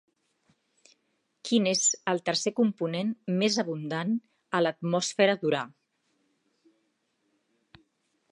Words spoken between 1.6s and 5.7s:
és tercer component més abundant a l'atmosfera d'Urà?